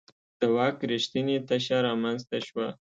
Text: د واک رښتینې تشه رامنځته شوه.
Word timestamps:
د 0.39 0.41
واک 0.55 0.77
رښتینې 0.89 1.37
تشه 1.47 1.77
رامنځته 1.87 2.37
شوه. 2.47 2.67